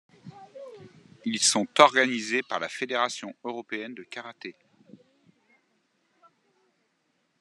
Ils 1.25 1.39
sont 1.43 1.67
organisés 1.79 2.41
par 2.41 2.59
la 2.59 2.69
Fédération 2.69 3.35
européenne 3.43 3.93
de 3.93 4.01
karaté. 4.01 4.55